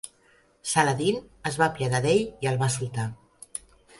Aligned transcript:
Saladin 0.69 1.19
es 1.51 1.59
va 1.61 1.67
apiadar 1.67 2.01
d'ell 2.07 2.25
i 2.47 2.51
el 2.53 2.59
va 2.65 2.73
soltar. 2.79 3.09